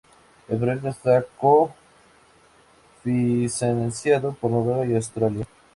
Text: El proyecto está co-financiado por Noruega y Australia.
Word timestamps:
El 0.49 0.57
proyecto 0.57 0.87
está 0.87 1.23
co-financiado 1.37 4.33
por 4.33 4.49
Noruega 4.49 4.83
y 4.87 4.95
Australia. 4.95 5.45